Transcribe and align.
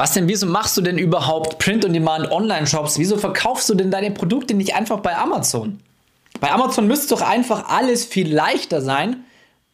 Bastian, 0.00 0.28
wieso 0.28 0.46
machst 0.46 0.78
du 0.78 0.80
denn 0.80 0.96
überhaupt 0.96 1.58
Print-on-Demand-Online-Shops? 1.58 2.98
Wieso 2.98 3.18
verkaufst 3.18 3.68
du 3.68 3.74
denn 3.74 3.90
deine 3.90 4.10
Produkte 4.10 4.54
nicht 4.54 4.74
einfach 4.74 5.00
bei 5.00 5.14
Amazon? 5.14 5.78
Bei 6.40 6.50
Amazon 6.50 6.86
müsste 6.86 7.14
doch 7.14 7.20
einfach 7.20 7.68
alles 7.68 8.06
viel 8.06 8.34
leichter 8.34 8.80
sein, 8.80 9.24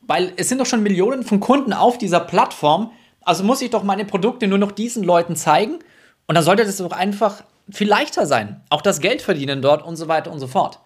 weil 0.00 0.32
es 0.34 0.48
sind 0.48 0.58
doch 0.58 0.66
schon 0.66 0.82
Millionen 0.82 1.22
von 1.22 1.38
Kunden 1.38 1.72
auf 1.72 1.96
dieser 1.96 2.18
Plattform. 2.18 2.90
Also 3.20 3.44
muss 3.44 3.62
ich 3.62 3.70
doch 3.70 3.84
meine 3.84 4.04
Produkte 4.04 4.48
nur 4.48 4.58
noch 4.58 4.72
diesen 4.72 5.04
Leuten 5.04 5.36
zeigen 5.36 5.78
und 6.27 6.35
dann 6.35 6.43
sollte 6.43 6.65
das 6.65 6.79
doch 6.79 6.90
einfach 6.90 7.45
viel 7.71 7.87
leichter 7.87 8.27
sein. 8.27 8.63
Auch 8.69 8.83
das 8.83 8.99
Geld 8.99 9.22
verdienen 9.22 9.63
dort 9.63 9.85
und 9.85 9.95
so 9.95 10.08
weiter 10.08 10.33
und 10.33 10.40
so 10.40 10.49
fort. 10.49 10.81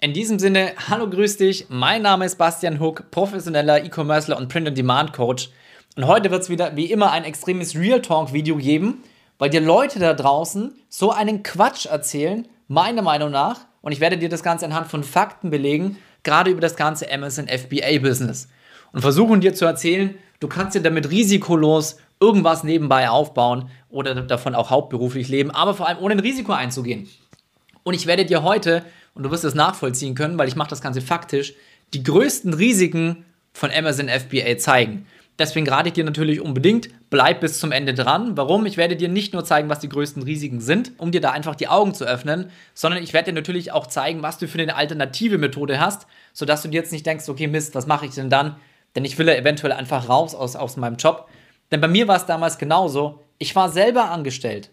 In 0.00 0.12
diesem 0.12 0.38
Sinne, 0.38 0.74
hallo, 0.88 1.10
grüß 1.10 1.38
dich. 1.38 1.66
Mein 1.70 2.02
Name 2.02 2.24
ist 2.24 2.38
Bastian 2.38 2.78
Hook, 2.78 3.10
professioneller 3.10 3.84
E-Commercer 3.84 4.36
und 4.36 4.48
Print-on-Demand-Coach. 4.48 5.50
Und 5.96 6.06
heute 6.06 6.30
wird 6.30 6.42
es 6.42 6.50
wieder 6.50 6.76
wie 6.76 6.90
immer 6.90 7.10
ein 7.10 7.24
extremes 7.24 7.74
Real 7.74 8.00
Talk-Video 8.00 8.56
geben, 8.56 9.02
weil 9.38 9.50
dir 9.50 9.60
Leute 9.60 9.98
da 9.98 10.14
draußen 10.14 10.74
so 10.88 11.10
einen 11.10 11.42
Quatsch 11.42 11.86
erzählen, 11.86 12.46
meiner 12.68 13.02
Meinung 13.02 13.30
nach. 13.30 13.60
Und 13.80 13.92
ich 13.92 14.00
werde 14.00 14.18
dir 14.18 14.28
das 14.28 14.42
Ganze 14.42 14.66
anhand 14.66 14.88
von 14.88 15.02
Fakten 15.02 15.50
belegen, 15.50 15.98
gerade 16.22 16.50
über 16.50 16.60
das 16.60 16.76
ganze 16.76 17.10
Amazon 17.10 17.48
FBA-Business. 17.48 18.48
Und 18.92 19.00
versuchen 19.00 19.40
dir 19.40 19.54
zu 19.54 19.64
erzählen, 19.64 20.14
du 20.40 20.48
kannst 20.48 20.74
dir 20.74 20.82
damit 20.82 21.10
risikolos 21.10 21.98
irgendwas 22.20 22.64
nebenbei 22.64 23.08
aufbauen 23.08 23.70
oder 23.90 24.14
davon 24.14 24.54
auch 24.54 24.70
hauptberuflich 24.70 25.28
leben, 25.28 25.50
aber 25.50 25.74
vor 25.74 25.88
allem 25.88 25.98
ohne 25.98 26.14
ein 26.14 26.20
Risiko 26.20 26.52
einzugehen. 26.52 27.08
Und 27.84 27.94
ich 27.94 28.06
werde 28.06 28.24
dir 28.24 28.42
heute, 28.42 28.84
und 29.14 29.22
du 29.22 29.30
wirst 29.30 29.44
es 29.44 29.54
nachvollziehen 29.54 30.14
können, 30.14 30.38
weil 30.38 30.48
ich 30.48 30.56
mache 30.56 30.70
das 30.70 30.82
Ganze 30.82 31.00
faktisch, 31.00 31.54
die 31.94 32.02
größten 32.02 32.54
Risiken 32.54 33.24
von 33.52 33.70
Amazon 33.70 34.08
FBA 34.08 34.58
zeigen. 34.58 35.06
Deswegen 35.38 35.68
rate 35.68 35.88
ich 35.88 35.94
dir 35.94 36.02
natürlich 36.02 36.40
unbedingt, 36.40 36.88
bleib 37.10 37.40
bis 37.40 37.60
zum 37.60 37.70
Ende 37.70 37.94
dran. 37.94 38.36
Warum? 38.36 38.66
Ich 38.66 38.76
werde 38.76 38.96
dir 38.96 39.08
nicht 39.08 39.32
nur 39.32 39.44
zeigen, 39.44 39.68
was 39.68 39.78
die 39.78 39.88
größten 39.88 40.24
Risiken 40.24 40.60
sind, 40.60 40.92
um 40.98 41.12
dir 41.12 41.20
da 41.20 41.30
einfach 41.30 41.54
die 41.54 41.68
Augen 41.68 41.94
zu 41.94 42.04
öffnen, 42.04 42.50
sondern 42.74 43.02
ich 43.02 43.12
werde 43.12 43.26
dir 43.26 43.36
natürlich 43.36 43.70
auch 43.70 43.86
zeigen, 43.86 44.22
was 44.22 44.38
du 44.38 44.48
für 44.48 44.60
eine 44.60 44.74
alternative 44.74 45.38
Methode 45.38 45.78
hast, 45.78 46.08
sodass 46.32 46.62
du 46.62 46.68
dir 46.68 46.78
jetzt 46.78 46.90
nicht 46.90 47.06
denkst, 47.06 47.28
okay, 47.28 47.46
Mist, 47.46 47.76
was 47.76 47.86
mache 47.86 48.06
ich 48.06 48.14
denn 48.14 48.30
dann? 48.30 48.56
Denn 48.96 49.04
ich 49.04 49.16
will 49.16 49.28
ja 49.28 49.34
eventuell 49.34 49.72
einfach 49.72 50.08
raus 50.08 50.34
aus, 50.34 50.56
aus 50.56 50.76
meinem 50.76 50.96
Job. 50.96 51.28
Denn 51.70 51.80
bei 51.80 51.88
mir 51.88 52.08
war 52.08 52.16
es 52.16 52.26
damals 52.26 52.58
genauso. 52.58 53.20
Ich 53.38 53.54
war 53.54 53.70
selber 53.70 54.10
angestellt. 54.10 54.70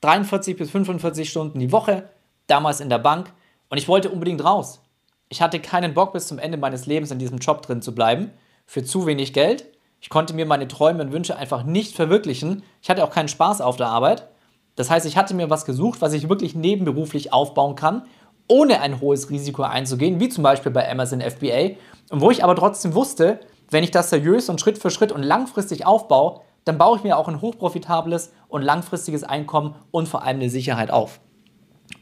43 0.00 0.56
bis 0.56 0.70
45 0.70 1.30
Stunden 1.30 1.60
die 1.60 1.70
Woche, 1.70 2.08
damals 2.48 2.80
in 2.80 2.88
der 2.88 2.98
Bank. 2.98 3.32
Und 3.68 3.78
ich 3.78 3.86
wollte 3.86 4.10
unbedingt 4.10 4.42
raus. 4.42 4.82
Ich 5.28 5.42
hatte 5.42 5.60
keinen 5.60 5.94
Bock 5.94 6.12
bis 6.12 6.26
zum 6.26 6.40
Ende 6.40 6.58
meines 6.58 6.86
Lebens 6.86 7.12
in 7.12 7.20
diesem 7.20 7.38
Job 7.38 7.62
drin 7.62 7.82
zu 7.82 7.94
bleiben. 7.94 8.32
Für 8.66 8.82
zu 8.82 9.06
wenig 9.06 9.32
Geld 9.32 9.66
ich 10.00 10.10
konnte 10.10 10.34
mir 10.34 10.46
meine 10.46 10.68
Träume 10.68 11.02
und 11.02 11.12
Wünsche 11.12 11.36
einfach 11.36 11.64
nicht 11.64 11.94
verwirklichen. 11.94 12.62
Ich 12.82 12.90
hatte 12.90 13.04
auch 13.04 13.10
keinen 13.10 13.28
Spaß 13.28 13.60
auf 13.60 13.76
der 13.76 13.88
Arbeit. 13.88 14.28
Das 14.76 14.90
heißt, 14.90 15.06
ich 15.06 15.16
hatte 15.16 15.34
mir 15.34 15.50
was 15.50 15.64
gesucht, 15.64 16.00
was 16.00 16.12
ich 16.12 16.28
wirklich 16.28 16.54
nebenberuflich 16.54 17.32
aufbauen 17.32 17.74
kann, 17.74 18.02
ohne 18.46 18.80
ein 18.80 19.00
hohes 19.00 19.28
Risiko 19.28 19.62
einzugehen, 19.62 20.20
wie 20.20 20.28
zum 20.28 20.44
Beispiel 20.44 20.70
bei 20.70 20.88
Amazon 20.88 21.20
FBA. 21.20 21.76
Und 22.10 22.20
wo 22.20 22.30
ich 22.30 22.44
aber 22.44 22.54
trotzdem 22.54 22.94
wusste, 22.94 23.40
wenn 23.70 23.84
ich 23.84 23.90
das 23.90 24.10
seriös 24.10 24.48
und 24.48 24.60
Schritt 24.60 24.78
für 24.78 24.90
Schritt 24.90 25.12
und 25.12 25.22
langfristig 25.22 25.84
aufbaue, 25.84 26.40
dann 26.64 26.78
baue 26.78 26.96
ich 26.96 27.02
mir 27.02 27.16
auch 27.16 27.28
ein 27.28 27.40
hochprofitables 27.40 28.32
und 28.48 28.62
langfristiges 28.62 29.24
Einkommen 29.24 29.74
und 29.90 30.08
vor 30.08 30.22
allem 30.22 30.36
eine 30.36 30.50
Sicherheit 30.50 30.90
auf. 30.90 31.20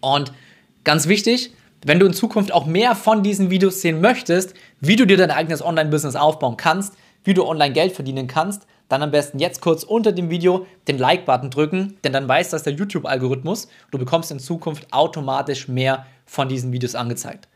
Und 0.00 0.32
ganz 0.84 1.08
wichtig, 1.08 1.54
wenn 1.84 1.98
du 1.98 2.06
in 2.06 2.12
Zukunft 2.12 2.52
auch 2.52 2.66
mehr 2.66 2.94
von 2.94 3.22
diesen 3.22 3.50
Videos 3.50 3.80
sehen 3.80 4.00
möchtest, 4.00 4.54
wie 4.80 4.96
du 4.96 5.06
dir 5.06 5.16
dein 5.16 5.30
eigenes 5.30 5.64
Online-Business 5.64 6.16
aufbauen 6.16 6.56
kannst, 6.56 6.94
wie 7.26 7.34
du 7.34 7.44
online 7.44 7.72
Geld 7.72 7.92
verdienen 7.92 8.26
kannst, 8.26 8.66
dann 8.88 9.02
am 9.02 9.10
besten 9.10 9.38
jetzt 9.38 9.60
kurz 9.60 9.82
unter 9.82 10.12
dem 10.12 10.30
Video 10.30 10.66
den 10.88 10.98
Like-Button 10.98 11.50
drücken, 11.50 11.98
denn 12.04 12.12
dann 12.12 12.28
weiß 12.28 12.50
das 12.50 12.62
der 12.62 12.72
YouTube-Algorithmus. 12.72 13.68
Du 13.90 13.98
bekommst 13.98 14.30
in 14.30 14.38
Zukunft 14.38 14.92
automatisch 14.92 15.68
mehr 15.68 16.06
von 16.24 16.48
diesen 16.48 16.72
Videos 16.72 16.94
angezeigt. 16.94 17.48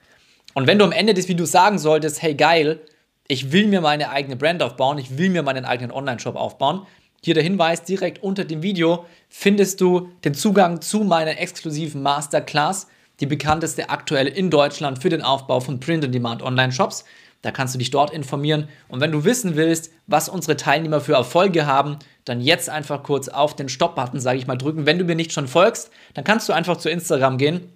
Und 0.55 0.67
wenn 0.67 0.79
du 0.79 0.85
am 0.85 0.93
Ende 0.93 1.15
des 1.15 1.29
Videos 1.29 1.53
sagen 1.53 1.79
solltest, 1.79 2.21
hey 2.21 2.35
geil, 2.35 2.81
ich 3.29 3.53
will 3.53 3.69
mir 3.69 3.81
meine 3.81 4.11
eigene 4.11 4.35
Brand 4.35 4.63
aufbauen, 4.63 4.99
ich 4.99 5.17
will 5.17 5.31
mir 5.31 5.43
meinen 5.45 5.65
eigenen 5.65 5.93
Online-Shop 5.93 6.35
aufbauen, 6.35 6.85
hier 7.23 7.35
der 7.35 7.43
Hinweis, 7.43 7.85
direkt 7.85 8.23
unter 8.23 8.45
dem 8.45 8.63
Video 8.63 9.05
findest 9.29 9.81
du 9.81 10.09
den 10.25 10.35
Zugang 10.35 10.81
zu 10.81 11.05
meiner 11.05 11.39
exklusiven 11.39 12.03
Masterclass, 12.03 12.89
die 13.21 13.27
bekannteste 13.27 13.91
aktuell 13.91 14.27
in 14.27 14.49
Deutschland 14.49 15.03
für 15.03 15.11
den 15.11 15.21
Aufbau 15.21 15.61
von 15.61 15.79
Print-on-Demand 15.79 16.43
Online-Shops. 16.43 17.05
Da 17.43 17.51
kannst 17.51 17.75
du 17.75 17.79
dich 17.79 17.91
dort 17.91 18.11
informieren. 18.11 18.69
Und 18.89 19.01
wenn 19.01 19.13
du 19.13 19.25
wissen 19.25 19.57
willst, 19.57 19.91
was 20.07 20.29
unsere 20.29 20.57
Teilnehmer 20.57 21.01
für 21.01 21.15
Erfolge 21.15 21.67
haben, 21.67 21.99
dann 22.25 22.41
jetzt 22.41 22.69
einfach 22.69 23.03
kurz 23.03 23.29
auf 23.29 23.57
den 23.57 23.69
Stop-Button, 23.69 24.21
sage 24.21 24.39
ich 24.39 24.47
mal, 24.47 24.57
drücken. 24.57 24.87
Wenn 24.87 24.99
du 24.99 25.05
mir 25.05 25.17
nicht 25.17 25.33
schon 25.33 25.49
folgst, 25.49 25.91
dann 26.15 26.25
kannst 26.25 26.49
du 26.49 26.53
einfach 26.53 26.77
zu 26.77 26.91
Instagram 26.91 27.39
gehen, 27.39 27.73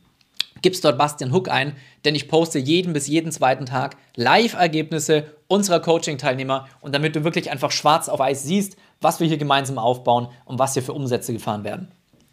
gibst 0.61 0.85
dort 0.85 0.99
Bastian 0.99 1.33
Hook 1.33 1.49
ein, 1.49 1.77
denn 2.05 2.15
ich 2.15 2.29
poste 2.29 2.59
jeden 2.59 2.93
bis 2.93 3.07
jeden 3.07 3.33
zweiten 3.33 3.67
Tag 3.67 3.97
Live-Ergebnisse 4.17 5.25
unserer 5.47 5.81
Coaching-Teilnehmer 5.81 6.69
und 6.81 6.95
damit 6.95 7.17
du 7.17 7.25
wirklich 7.25 7.51
einfach 7.51 7.71
schwarz 7.71 8.09
auf 8.09 8.21
Eis 8.21 8.45
siehst, 8.45 8.77
was 9.01 9.21
wir 9.21 9.27
hier 9.27 9.39
gemeinsam 9.39 9.79
aufbauen 9.79 10.29
und 10.45 10.59
was 10.59 10.75
hier 10.75 10.83
für 10.83 10.93
Umsätze 10.93 11.33
gefahren 11.33 11.65
werden. 11.65 11.89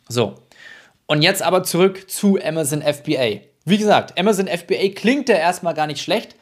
So, 0.08 0.36
und 1.08 1.22
jetzt 1.22 1.42
aber 1.42 1.64
zurück 1.64 2.10
zu 2.10 2.40
Amazon 2.42 2.82
FBA. 2.82 3.42
Wie 3.66 3.78
gesagt, 3.78 4.18
Amazon 4.18 4.48
FBA 4.48 4.90
klingt 4.96 5.30
ja 5.30 5.36
erstmal 5.36 5.74
gar 5.74 5.88
nicht 5.88 6.02
schlecht, 6.02 6.36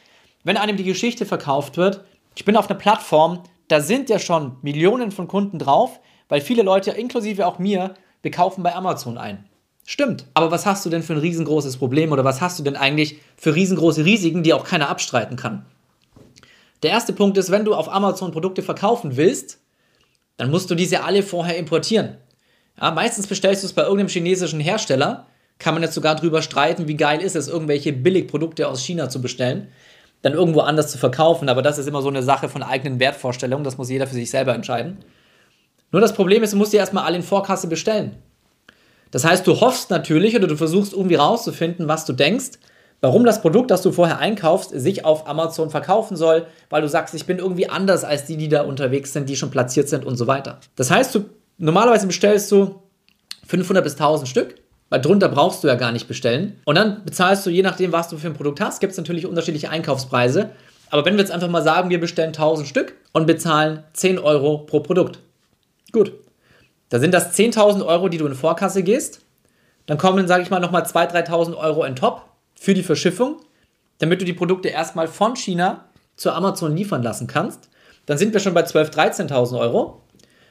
wenn 0.44 0.56
einem 0.56 0.76
die 0.76 0.84
Geschichte 0.84 1.26
verkauft 1.26 1.76
wird, 1.76 2.04
ich 2.34 2.44
bin 2.44 2.56
auf 2.56 2.68
einer 2.68 2.78
Plattform, 2.78 3.42
da 3.68 3.80
sind 3.80 4.08
ja 4.08 4.18
schon 4.18 4.56
Millionen 4.62 5.10
von 5.10 5.28
Kunden 5.28 5.58
drauf, 5.58 6.00
weil 6.28 6.40
viele 6.40 6.62
Leute, 6.62 6.92
inklusive 6.92 7.46
auch 7.46 7.58
mir, 7.58 7.94
bekaufen 8.22 8.62
bei 8.62 8.74
Amazon 8.74 9.18
ein. 9.18 9.44
Stimmt. 9.84 10.26
Aber 10.34 10.50
was 10.50 10.66
hast 10.66 10.84
du 10.84 10.90
denn 10.90 11.02
für 11.02 11.14
ein 11.14 11.20
riesengroßes 11.20 11.76
Problem 11.76 12.12
oder 12.12 12.24
was 12.24 12.40
hast 12.40 12.58
du 12.58 12.62
denn 12.62 12.76
eigentlich 12.76 13.18
für 13.36 13.54
riesengroße 13.54 14.04
Risiken, 14.04 14.42
die 14.42 14.52
auch 14.52 14.64
keiner 14.64 14.88
abstreiten 14.88 15.36
kann? 15.36 15.66
Der 16.82 16.90
erste 16.90 17.12
Punkt 17.12 17.36
ist, 17.36 17.50
wenn 17.50 17.64
du 17.64 17.74
auf 17.74 17.92
Amazon 17.92 18.30
Produkte 18.32 18.62
verkaufen 18.62 19.16
willst, 19.16 19.58
dann 20.36 20.50
musst 20.50 20.70
du 20.70 20.74
diese 20.74 21.02
alle 21.02 21.22
vorher 21.22 21.58
importieren. 21.58 22.16
Ja, 22.80 22.90
meistens 22.92 23.26
bestellst 23.26 23.62
du 23.62 23.66
es 23.66 23.72
bei 23.72 23.82
irgendeinem 23.82 24.08
chinesischen 24.08 24.60
Hersteller, 24.60 25.26
kann 25.58 25.74
man 25.74 25.82
jetzt 25.82 25.94
sogar 25.94 26.14
drüber 26.14 26.40
streiten, 26.40 26.88
wie 26.88 26.96
geil 26.96 27.20
ist 27.20 27.36
es, 27.36 27.48
irgendwelche 27.48 27.92
Billigprodukte 27.92 28.66
aus 28.68 28.82
China 28.82 29.10
zu 29.10 29.20
bestellen 29.20 29.68
dann 30.22 30.34
irgendwo 30.34 30.60
anders 30.60 30.90
zu 30.90 30.98
verkaufen. 30.98 31.48
Aber 31.48 31.62
das 31.62 31.78
ist 31.78 31.88
immer 31.88 32.02
so 32.02 32.08
eine 32.08 32.22
Sache 32.22 32.48
von 32.48 32.62
eigenen 32.62 33.00
Wertvorstellungen. 33.00 33.64
Das 33.64 33.78
muss 33.78 33.90
jeder 33.90 34.06
für 34.06 34.14
sich 34.14 34.30
selber 34.30 34.54
entscheiden. 34.54 34.98
Nur 35.92 36.00
das 36.00 36.12
Problem 36.12 36.42
ist, 36.42 36.52
du 36.52 36.56
musst 36.56 36.72
die 36.72 36.76
erstmal 36.76 37.04
alle 37.04 37.16
in 37.16 37.22
Vorkasse 37.22 37.66
bestellen. 37.66 38.16
Das 39.10 39.24
heißt, 39.24 39.46
du 39.46 39.60
hoffst 39.60 39.90
natürlich 39.90 40.36
oder 40.36 40.46
du 40.46 40.56
versuchst 40.56 40.92
irgendwie 40.92 41.16
rauszufinden, 41.16 41.88
was 41.88 42.04
du 42.04 42.12
denkst, 42.12 42.58
warum 43.00 43.24
das 43.24 43.40
Produkt, 43.40 43.70
das 43.70 43.82
du 43.82 43.90
vorher 43.90 44.18
einkaufst, 44.18 44.70
sich 44.70 45.04
auf 45.04 45.26
Amazon 45.26 45.70
verkaufen 45.70 46.16
soll, 46.16 46.46
weil 46.68 46.82
du 46.82 46.88
sagst, 46.88 47.14
ich 47.14 47.26
bin 47.26 47.38
irgendwie 47.38 47.68
anders 47.68 48.04
als 48.04 48.26
die, 48.26 48.36
die 48.36 48.48
da 48.48 48.62
unterwegs 48.62 49.12
sind, 49.12 49.28
die 49.28 49.36
schon 49.36 49.50
platziert 49.50 49.88
sind 49.88 50.04
und 50.04 50.16
so 50.16 50.26
weiter. 50.26 50.60
Das 50.76 50.90
heißt, 50.90 51.14
du 51.14 51.24
normalerweise 51.58 52.06
bestellst 52.06 52.52
du 52.52 52.82
500 53.46 53.82
bis 53.82 53.94
1000 53.94 54.28
Stück 54.28 54.54
weil 54.90 55.00
drunter 55.00 55.28
brauchst 55.28 55.64
du 55.64 55.68
ja 55.68 55.76
gar 55.76 55.92
nicht 55.92 56.08
bestellen. 56.08 56.60
Und 56.64 56.74
dann 56.74 57.04
bezahlst 57.04 57.46
du, 57.46 57.50
je 57.50 57.62
nachdem, 57.62 57.92
was 57.92 58.08
du 58.08 58.18
für 58.18 58.26
ein 58.26 58.34
Produkt 58.34 58.60
hast, 58.60 58.80
gibt 58.80 58.90
es 58.90 58.98
natürlich 58.98 59.26
unterschiedliche 59.26 59.70
Einkaufspreise. 59.70 60.50
Aber 60.90 61.04
wenn 61.04 61.14
wir 61.14 61.20
jetzt 61.20 61.32
einfach 61.32 61.48
mal 61.48 61.62
sagen, 61.62 61.88
wir 61.88 62.00
bestellen 62.00 62.28
1000 62.28 62.68
Stück 62.68 62.96
und 63.12 63.26
bezahlen 63.26 63.84
10 63.94 64.18
Euro 64.18 64.58
pro 64.58 64.80
Produkt. 64.80 65.20
Gut. 65.92 66.12
Da 66.88 66.98
sind 66.98 67.14
das 67.14 67.38
10.000 67.38 67.86
Euro, 67.86 68.08
die 68.08 68.18
du 68.18 68.26
in 68.26 68.34
Vorkasse 68.34 68.82
gehst. 68.82 69.20
Dann 69.86 69.96
kommen, 69.96 70.26
sage 70.26 70.42
ich 70.42 70.50
mal, 70.50 70.58
nochmal 70.58 70.82
2.000, 70.82 71.26
3.000 71.28 71.56
Euro 71.56 71.84
in 71.84 71.96
top 71.96 72.24
für 72.54 72.74
die 72.74 72.82
Verschiffung, 72.82 73.36
damit 73.98 74.20
du 74.20 74.24
die 74.24 74.32
Produkte 74.32 74.68
erstmal 74.68 75.06
von 75.06 75.36
China 75.36 75.84
zu 76.16 76.32
Amazon 76.32 76.76
liefern 76.76 77.02
lassen 77.02 77.28
kannst. 77.28 77.70
Dann 78.06 78.18
sind 78.18 78.32
wir 78.32 78.40
schon 78.40 78.54
bei 78.54 78.64
12.000, 78.64 79.28
13.000 79.28 79.58
Euro. 79.58 80.02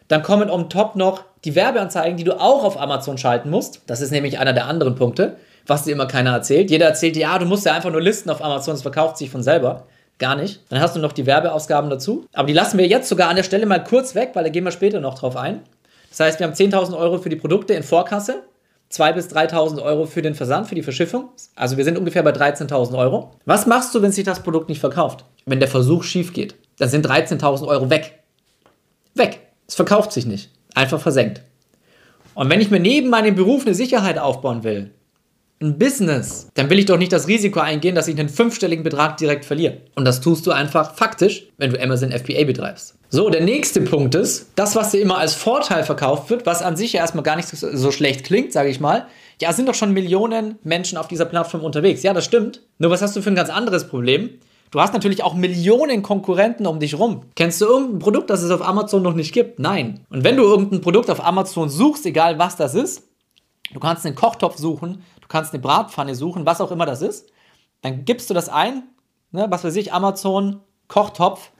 Dann 0.10 0.24
kommen 0.24 0.50
on 0.50 0.70
top 0.70 0.96
noch 0.96 1.24
die 1.46 1.56
Werbeanzeigen, 1.56 2.18
die 2.18 2.26
du 2.26 2.40
auch 2.40 2.66
auf 2.66 2.80
Amazon 2.80 3.18
schalten 3.18 3.50
musst. 3.50 3.82
Das 3.88 4.02
ist 4.02 4.12
nämlich 4.12 4.40
einer 4.40 4.54
der 4.54 4.66
anderen 4.66 4.96
Punkte, 4.96 5.38
was 5.66 5.84
dir 5.84 5.92
immer 5.92 6.08
keiner 6.08 6.32
erzählt. 6.32 6.70
Jeder 6.70 6.88
erzählt 6.88 7.16
dir, 7.16 7.22
ja, 7.22 7.40
du 7.40 7.46
musst 7.46 7.66
ja 7.66 7.74
einfach 7.74 7.92
nur 7.92 8.02
listen 8.02 8.30
auf 8.30 8.44
Amazon, 8.44 8.74
es 8.74 8.82
verkauft 8.82 9.18
sich 9.18 9.30
von 9.30 9.44
selber. 9.44 9.86
Gar 10.18 10.36
nicht. 10.36 10.62
Dann 10.70 10.82
hast 10.82 10.96
du 10.96 11.00
noch 11.00 11.14
die 11.14 11.26
Werbeausgaben 11.26 11.90
dazu. 11.90 12.26
Aber 12.34 12.48
die 12.48 12.54
lassen 12.54 12.78
wir 12.78 12.88
jetzt 12.88 13.08
sogar 13.08 13.30
an 13.30 13.38
der 13.38 13.44
Stelle 13.44 13.66
mal 13.66 13.82
kurz 13.84 14.16
weg, 14.16 14.32
weil 14.34 14.44
da 14.44 14.50
gehen 14.50 14.66
wir 14.66 14.72
später 14.72 15.00
noch 15.00 15.18
drauf 15.18 15.38
ein. 15.38 15.62
Das 16.10 16.20
heißt, 16.20 16.40
wir 16.40 16.48
haben 16.48 16.54
10.000 16.54 16.98
Euro 16.98 17.20
für 17.20 17.30
die 17.30 17.36
Produkte 17.36 17.76
in 17.76 17.84
Vorkasse, 17.84 18.44
2.000 18.92 19.14
bis 19.14 19.28
3.000 19.28 19.82
Euro 19.84 20.06
für 20.08 20.24
den 20.24 20.34
Versand, 20.34 20.68
für 20.68 20.76
die 20.76 20.82
Verschiffung. 20.82 21.30
Also 21.56 21.78
wir 21.78 21.86
sind 21.86 21.98
ungefähr 21.98 22.24
bei 22.24 22.32
13.000 22.32 22.98
Euro. 22.98 23.32
Was 23.46 23.68
machst 23.68 23.94
du, 23.94 24.02
wenn 24.02 24.12
sich 24.12 24.26
das 24.26 24.42
Produkt 24.42 24.68
nicht 24.68 24.82
verkauft? 24.82 25.24
Wenn 25.46 25.60
der 25.60 25.70
Versuch 25.70 26.04
schief 26.04 26.34
geht? 26.34 26.56
Dann 26.80 26.90
sind 26.90 27.08
13.000 27.08 27.68
Euro 27.68 27.92
weg. 27.92 28.20
Weg. 29.14 29.40
Es 29.70 29.76
verkauft 29.76 30.12
sich 30.12 30.26
nicht. 30.26 30.50
Einfach 30.74 31.00
versenkt. 31.00 31.44
Und 32.34 32.50
wenn 32.50 32.60
ich 32.60 32.72
mir 32.72 32.80
neben 32.80 33.10
meinem 33.10 33.36
Beruf 33.36 33.68
eine 33.68 33.76
Sicherheit 33.76 34.18
aufbauen 34.18 34.64
will, 34.64 34.90
ein 35.62 35.78
Business, 35.78 36.48
dann 36.56 36.72
will 36.72 36.80
ich 36.80 36.88
doch 36.88 36.98
nicht 36.98 37.12
das 37.12 37.28
Risiko 37.28 37.60
eingehen, 37.60 37.94
dass 37.94 38.08
ich 38.08 38.20
einen 38.20 38.30
fünfstelligen 38.30 38.84
Betrag 38.84 39.18
direkt 39.18 39.46
verliere. 39.46 39.78
Und 39.94 40.06
das 40.06 40.22
tust 40.22 40.48
du 40.48 40.52
einfach 40.52 40.96
faktisch, 40.96 41.44
wenn 41.58 41.70
du 41.70 41.80
Amazon 41.80 42.12
FBA 42.12 42.46
betreibst. 42.46 42.96
So, 43.10 43.30
der 43.30 43.42
nächste 43.42 43.82
Punkt 43.82 44.16
ist, 44.16 44.48
das, 44.56 44.76
was 44.76 44.90
dir 44.92 45.02
immer 45.02 45.20
als 45.20 45.36
Vorteil 45.36 45.84
verkauft 45.84 46.32
wird, 46.32 46.48
was 46.48 46.64
an 46.64 46.76
sich 46.76 46.94
ja 46.94 47.02
erstmal 47.02 47.24
gar 47.24 47.36
nicht 47.36 47.48
so, 47.48 47.76
so 47.76 47.92
schlecht 47.92 48.24
klingt, 48.24 48.54
sage 48.54 48.70
ich 48.70 48.80
mal. 48.80 49.06
Ja, 49.40 49.54
sind 49.54 49.70
doch 49.70 49.76
schon 49.76 49.94
Millionen 49.94 50.58
Menschen 50.64 50.98
auf 50.98 51.08
dieser 51.08 51.26
Plattform 51.26 51.64
unterwegs. 51.64 52.02
Ja, 52.02 52.14
das 52.14 52.26
stimmt. 52.26 52.62
Nur 52.80 52.90
was 52.90 53.04
hast 53.04 53.16
du 53.16 53.22
für 53.22 53.30
ein 53.30 53.36
ganz 53.36 53.50
anderes 53.52 53.88
Problem? 53.88 54.32
Du 54.72 54.80
hast 54.80 54.94
natürlich 54.94 55.24
auch 55.24 55.34
Millionen 55.34 56.04
Konkurrenten 56.04 56.68
um 56.68 56.80
dich 56.80 56.98
rum. 57.00 57.24
Kennst 57.36 57.60
du 57.62 57.66
irgendein 57.66 58.00
Produkt, 58.00 58.30
das 58.30 58.44
es 58.44 58.52
auf 58.52 58.62
Amazon 58.62 59.02
noch 59.02 59.16
nicht 59.16 59.34
gibt? 59.34 59.60
Nein. 59.60 60.06
Und 60.10 60.24
wenn 60.24 60.38
du 60.38 60.44
irgendein 60.44 60.82
Produkt 60.82 61.10
auf 61.10 61.26
Amazon 61.26 61.70
suchst, 61.70 62.06
egal 62.06 62.38
was 62.38 62.56
das 62.56 62.76
ist, 62.76 63.10
du 63.74 63.80
kannst 63.80 64.06
einen 64.06 64.16
Kochtopf 64.16 64.58
suchen, 64.58 65.04
du 65.22 65.28
kannst 65.28 65.54
eine 65.54 65.62
Bratpfanne 65.62 66.14
suchen, 66.14 66.46
was 66.46 66.62
auch 66.62 66.72
immer 66.72 66.86
das 66.86 67.02
ist, 67.02 67.32
dann 67.82 68.06
gibst 68.06 68.30
du 68.30 68.34
das 68.36 68.50
ein, 68.50 68.84
ne, 69.32 69.48
was 69.50 69.64
weiß 69.64 69.76
ich, 69.76 69.92
Amazon, 69.92 70.60
Kochtopf, 70.88 71.52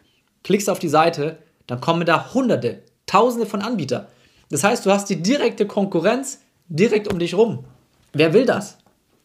klickst 0.44 0.70
auf 0.70 0.80
die 0.80 0.90
Seite, 0.90 1.40
dann 1.66 1.82
kommen 1.82 2.06
da 2.06 2.34
hunderte, 2.34 2.84
tausende 3.08 3.48
von 3.48 3.62
Anbietern. 3.62 4.06
Das 4.52 4.64
heißt, 4.64 4.86
du 4.86 4.92
hast 4.92 5.10
die 5.10 5.22
direkte 5.22 5.66
Konkurrenz 5.66 6.42
direkt 6.68 7.12
um 7.12 7.18
dich 7.18 7.36
rum. 7.36 7.66
Wer 8.14 8.34
will 8.34 8.46
das? 8.46 8.78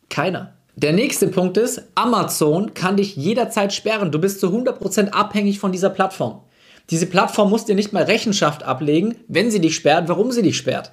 Keiner. 0.09 0.55
Der 0.77 0.93
nächste 0.93 1.29
Punkt 1.29 1.57
ist, 1.57 1.83
Amazon 1.95 2.75
kann 2.75 2.97
dich 2.97 3.15
jederzeit 3.15 3.73
sperren. 3.73 4.11
Du 4.11 4.19
bist 4.19 4.41
zu 4.41 4.49
100% 4.49 5.11
abhängig 5.11 5.61
von 5.61 5.71
dieser 5.71 5.91
Plattform. 5.91 6.41
Diese 6.91 7.07
Plattform 7.07 7.49
muss 7.49 7.65
dir 7.65 7.77
nicht 7.77 7.93
mal 7.93 8.03
Rechenschaft 8.03 8.65
ablegen, 8.65 9.17
wenn 9.29 9.53
sie 9.53 9.61
dich 9.61 9.77
sperrt, 9.77 10.09
warum 10.09 10.33
sie 10.33 10.43
dich 10.43 10.57
sperrt. 10.57 10.93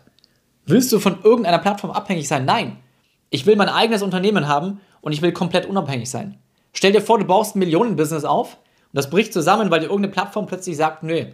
Willst 0.65 0.91
du 0.93 0.99
von 0.99 1.17
irgendeiner 1.23 1.57
Plattform 1.57 1.91
abhängig 1.91 2.27
sein? 2.27 2.45
Nein. 2.45 2.77
Ich 3.31 3.45
will 3.45 3.55
mein 3.55 3.69
eigenes 3.69 4.03
Unternehmen 4.03 4.47
haben 4.47 4.81
und 5.01 5.13
ich 5.13 5.21
will 5.21 5.31
komplett 5.31 5.65
unabhängig 5.65 6.09
sein. 6.09 6.37
Stell 6.73 6.91
dir 6.91 7.01
vor, 7.01 7.17
du 7.17 7.25
baust 7.25 7.55
ein 7.55 7.59
Millionenbusiness 7.59 8.23
auf 8.23 8.55
und 8.55 8.97
das 8.97 9.09
bricht 9.09 9.33
zusammen, 9.33 9.71
weil 9.71 9.79
dir 9.79 9.87
irgendeine 9.87 10.13
Plattform 10.13 10.45
plötzlich 10.45 10.77
sagt, 10.77 11.01
nö, 11.01 11.25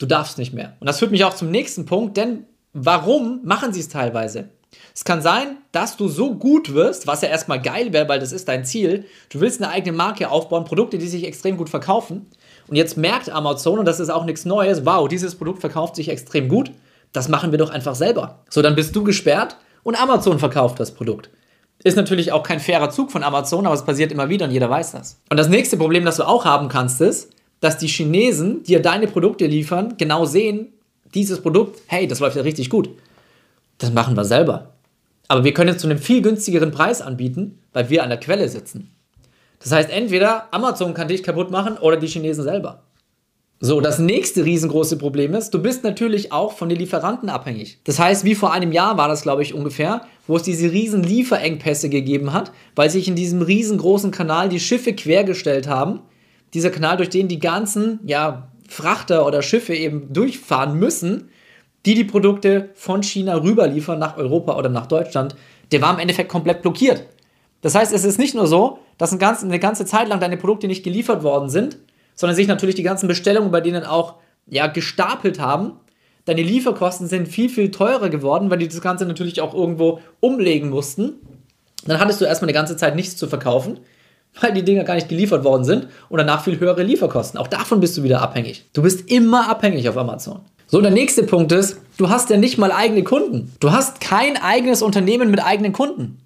du 0.00 0.06
darfst 0.06 0.38
nicht 0.38 0.52
mehr. 0.52 0.76
Und 0.80 0.88
das 0.88 0.98
führt 0.98 1.12
mich 1.12 1.24
auch 1.24 1.34
zum 1.34 1.50
nächsten 1.50 1.86
Punkt, 1.86 2.16
denn 2.16 2.46
warum 2.72 3.40
machen 3.44 3.72
sie 3.72 3.80
es 3.80 3.88
teilweise? 3.88 4.48
Es 4.94 5.04
kann 5.04 5.20
sein, 5.20 5.58
dass 5.72 5.96
du 5.96 6.08
so 6.08 6.34
gut 6.34 6.72
wirst, 6.72 7.06
was 7.06 7.20
ja 7.20 7.28
erstmal 7.28 7.60
geil 7.60 7.92
wäre, 7.92 8.08
weil 8.08 8.18
das 8.18 8.32
ist 8.32 8.48
dein 8.48 8.64
Ziel. 8.64 9.04
Du 9.28 9.40
willst 9.40 9.62
eine 9.62 9.70
eigene 9.70 9.96
Marke 9.96 10.30
aufbauen, 10.30 10.64
Produkte, 10.64 10.98
die 10.98 11.06
sich 11.06 11.24
extrem 11.24 11.56
gut 11.56 11.68
verkaufen. 11.68 12.26
Und 12.68 12.76
jetzt 12.76 12.96
merkt 12.96 13.30
Amazon, 13.30 13.78
und 13.78 13.84
das 13.84 14.00
ist 14.00 14.10
auch 14.10 14.24
nichts 14.24 14.44
Neues, 14.44 14.86
wow, 14.86 15.06
dieses 15.06 15.34
Produkt 15.34 15.60
verkauft 15.60 15.96
sich 15.96 16.08
extrem 16.08 16.48
gut. 16.48 16.70
Das 17.12 17.28
machen 17.28 17.50
wir 17.50 17.58
doch 17.58 17.70
einfach 17.70 17.94
selber. 17.94 18.42
So, 18.48 18.62
dann 18.62 18.74
bist 18.74 18.96
du 18.96 19.04
gesperrt 19.04 19.56
und 19.82 20.00
Amazon 20.00 20.38
verkauft 20.38 20.80
das 20.80 20.92
Produkt. 20.92 21.30
Ist 21.84 21.96
natürlich 21.96 22.32
auch 22.32 22.42
kein 22.42 22.58
fairer 22.58 22.90
Zug 22.90 23.12
von 23.12 23.22
Amazon, 23.22 23.66
aber 23.66 23.74
es 23.74 23.84
passiert 23.84 24.10
immer 24.10 24.28
wieder 24.28 24.46
und 24.46 24.52
jeder 24.52 24.70
weiß 24.70 24.92
das. 24.92 25.20
Und 25.30 25.36
das 25.36 25.48
nächste 25.48 25.76
Problem, 25.76 26.04
das 26.04 26.16
du 26.16 26.26
auch 26.26 26.44
haben 26.44 26.68
kannst, 26.68 27.00
ist, 27.00 27.30
dass 27.60 27.78
die 27.78 27.86
Chinesen, 27.86 28.62
die 28.62 28.72
dir 28.72 28.82
deine 28.82 29.06
Produkte 29.06 29.46
liefern, 29.46 29.94
genau 29.96 30.24
sehen, 30.24 30.72
dieses 31.14 31.40
Produkt, 31.40 31.80
hey, 31.86 32.06
das 32.06 32.20
läuft 32.20 32.36
ja 32.36 32.42
richtig 32.42 32.70
gut. 32.70 32.90
Das 33.78 33.92
machen 33.92 34.16
wir 34.16 34.24
selber. 34.24 34.74
Aber 35.28 35.44
wir 35.44 35.52
können 35.52 35.70
es 35.70 35.78
zu 35.78 35.88
einem 35.88 35.98
viel 35.98 36.22
günstigeren 36.22 36.70
Preis 36.70 37.02
anbieten, 37.02 37.58
weil 37.72 37.90
wir 37.90 38.02
an 38.02 38.10
der 38.10 38.20
Quelle 38.20 38.48
sitzen. 38.48 38.90
Das 39.58 39.72
heißt, 39.72 39.90
entweder 39.90 40.52
Amazon 40.52 40.94
kann 40.94 41.08
dich 41.08 41.22
kaputt 41.22 41.50
machen 41.50 41.78
oder 41.78 41.96
die 41.96 42.06
Chinesen 42.06 42.44
selber. 42.44 42.82
So, 43.58 43.80
das 43.80 43.98
nächste 43.98 44.44
riesengroße 44.44 44.98
Problem 44.98 45.32
ist, 45.34 45.54
du 45.54 45.62
bist 45.62 45.82
natürlich 45.82 46.30
auch 46.30 46.52
von 46.52 46.68
den 46.68 46.78
Lieferanten 46.78 47.30
abhängig. 47.30 47.80
Das 47.84 47.98
heißt, 47.98 48.24
wie 48.24 48.34
vor 48.34 48.52
einem 48.52 48.70
Jahr 48.70 48.98
war 48.98 49.08
das, 49.08 49.22
glaube 49.22 49.40
ich, 49.40 49.54
ungefähr, 49.54 50.02
wo 50.26 50.36
es 50.36 50.42
diese 50.42 50.70
riesen 50.70 51.02
Lieferengpässe 51.02 51.88
gegeben 51.88 52.34
hat, 52.34 52.52
weil 52.74 52.90
sich 52.90 53.08
in 53.08 53.16
diesem 53.16 53.40
riesengroßen 53.40 54.10
Kanal 54.10 54.50
die 54.50 54.60
Schiffe 54.60 54.92
quergestellt 54.92 55.68
haben. 55.68 56.00
Dieser 56.52 56.70
Kanal, 56.70 56.98
durch 56.98 57.08
den 57.08 57.28
die 57.28 57.38
ganzen, 57.38 58.00
ja, 58.04 58.52
Frachter 58.68 59.24
oder 59.24 59.40
Schiffe 59.40 59.74
eben 59.74 60.12
durchfahren 60.12 60.78
müssen, 60.78 61.30
die 61.86 61.94
die 61.94 62.04
Produkte 62.04 62.70
von 62.74 63.02
China 63.02 63.36
rüberliefern 63.36 63.98
nach 63.98 64.16
Europa 64.16 64.56
oder 64.56 64.68
nach 64.68 64.86
Deutschland, 64.86 65.36
der 65.72 65.80
war 65.80 65.94
im 65.94 66.00
Endeffekt 66.00 66.28
komplett 66.28 66.62
blockiert. 66.62 67.04
Das 67.62 67.74
heißt, 67.74 67.92
es 67.92 68.04
ist 68.04 68.18
nicht 68.18 68.34
nur 68.34 68.46
so, 68.46 68.78
dass 68.98 69.12
eine 69.12 69.18
ganze, 69.18 69.46
eine 69.46 69.58
ganze 69.58 69.86
Zeit 69.86 70.08
lang 70.08 70.20
deine 70.20 70.36
Produkte 70.36 70.66
nicht 70.66 70.84
geliefert 70.84 71.22
worden 71.22 71.48
sind, 71.48 71.78
sondern 72.14 72.36
sich 72.36 72.48
natürlich 72.48 72.74
die 72.74 72.82
ganzen 72.82 73.08
Bestellungen 73.08 73.50
bei 73.50 73.60
denen 73.60 73.84
auch 73.84 74.16
ja, 74.46 74.66
gestapelt 74.66 75.40
haben. 75.40 75.72
Deine 76.24 76.42
Lieferkosten 76.42 77.06
sind 77.06 77.28
viel, 77.28 77.48
viel 77.48 77.70
teurer 77.70 78.08
geworden, 78.08 78.50
weil 78.50 78.58
die 78.58 78.68
das 78.68 78.80
Ganze 78.80 79.06
natürlich 79.06 79.40
auch 79.40 79.54
irgendwo 79.54 80.00
umlegen 80.20 80.70
mussten. 80.70 81.14
Dann 81.86 82.00
hattest 82.00 82.20
du 82.20 82.24
erstmal 82.24 82.48
eine 82.48 82.54
ganze 82.54 82.76
Zeit 82.76 82.96
nichts 82.96 83.16
zu 83.16 83.28
verkaufen, 83.28 83.80
weil 84.40 84.52
die 84.52 84.64
Dinger 84.64 84.84
gar 84.84 84.94
nicht 84.94 85.08
geliefert 85.08 85.44
worden 85.44 85.64
sind 85.64 85.88
und 86.08 86.18
danach 86.18 86.42
viel 86.42 86.58
höhere 86.58 86.82
Lieferkosten. 86.82 87.38
Auch 87.38 87.46
davon 87.46 87.80
bist 87.80 87.96
du 87.96 88.02
wieder 88.02 88.22
abhängig. 88.22 88.66
Du 88.72 88.82
bist 88.82 89.10
immer 89.10 89.48
abhängig 89.48 89.88
auf 89.88 89.96
Amazon. 89.96 90.40
So, 90.68 90.80
der 90.80 90.90
nächste 90.90 91.22
Punkt 91.22 91.52
ist, 91.52 91.78
du 91.96 92.08
hast 92.08 92.28
ja 92.28 92.36
nicht 92.36 92.58
mal 92.58 92.72
eigene 92.72 93.04
Kunden. 93.04 93.52
Du 93.60 93.70
hast 93.70 94.00
kein 94.00 94.36
eigenes 94.36 94.82
Unternehmen 94.82 95.30
mit 95.30 95.40
eigenen 95.44 95.72
Kunden. 95.72 96.18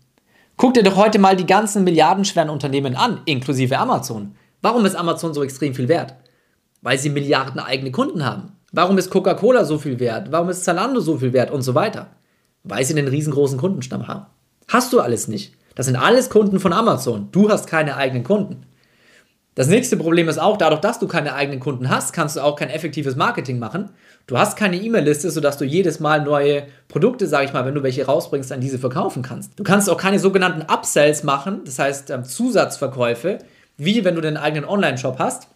Guck 0.57 0.73
dir 0.73 0.83
doch 0.83 0.97
heute 0.97 1.19
mal 1.19 1.37
die 1.37 1.45
ganzen 1.45 1.85
milliardenschweren 1.85 2.49
Unternehmen 2.49 2.97
an, 2.97 3.21
inklusive 3.27 3.77
Amazon. 3.77 4.35
Warum 4.63 4.87
ist 4.87 4.95
Amazon 4.95 5.35
so 5.35 5.43
extrem 5.43 5.75
viel 5.75 5.89
wert? 5.89 6.15
Weil 6.81 6.99
sie 6.99 7.11
Milliarden 7.11 7.61
eigene 7.61 7.93
Kunden 7.93 8.25
haben. 8.25 8.53
Warum 8.73 8.97
ist 8.97 9.11
Coca-Cola 9.11 9.67
so 9.67 9.77
viel 9.77 10.01
wert? 10.01 10.33
Warum 10.33 10.49
ist 10.49 10.65
Zalando 10.65 11.01
so 11.01 11.19
viel 11.19 11.35
wert 11.35 11.51
und 11.51 11.61
so 11.61 11.75
weiter? 11.75 12.07
Weil 12.65 12.85
sie 12.87 12.97
einen 12.97 13.09
riesengroßen 13.09 13.59
Kundenstamm 13.59 14.09
haben. 14.09 14.25
Hast 14.69 14.95
du 14.95 15.01
alles 15.01 15.29
nicht. 15.29 15.53
Das 15.75 15.85
sind 15.85 15.97
alles 15.97 16.31
Kunden 16.31 16.61
von 16.61 16.73
Amazon. 16.73 17.29
Du 17.31 17.51
hast 17.51 17.67
keine 17.67 17.97
eigenen 17.97 18.25
Kunden. 18.25 18.63
Das 19.61 19.69
nächste 19.69 19.99
Problem 19.99 20.27
ist 20.31 20.39
auch, 20.39 20.57
dadurch, 20.57 20.81
dass 20.81 21.01
du 21.01 21.07
keine 21.07 21.35
eigenen 21.35 21.61
Kunden 21.61 21.91
hast, 21.91 22.15
kannst 22.15 22.35
du 22.35 22.41
auch 22.41 22.57
kein 22.57 22.71
effektives 22.71 23.15
Marketing 23.15 23.59
machen. 23.59 23.91
Du 24.27 24.39
hast 24.39 24.57
keine 24.57 24.77
E-Mail-Liste, 24.77 25.31
sodass 25.31 25.59
du 25.59 25.67
jedes 25.67 26.01
Mal 26.01 26.23
neue 26.23 26.63
Produkte, 26.89 27.27
sage 27.27 27.45
ich 27.45 27.53
mal, 27.53 27.67
wenn 27.67 27.75
du 27.75 27.83
welche 27.83 28.07
rausbringst, 28.07 28.53
an 28.53 28.63
diese 28.63 28.79
verkaufen 28.79 29.21
kannst. 29.21 29.59
Du 29.59 29.63
kannst 29.63 29.91
auch 29.91 29.99
keine 29.99 30.19
sogenannten 30.19 30.63
Upsells 30.63 31.25
machen, 31.25 31.61
das 31.67 31.79
heißt 31.79 32.09
ähm, 32.09 32.25
Zusatzverkäufe, 32.25 33.41
wie 33.77 34.03
wenn 34.03 34.15
du 34.15 34.23
den 34.23 34.39
eigenen 34.39 34.65
Online-Shop 34.65 35.19
hast. 35.19 35.49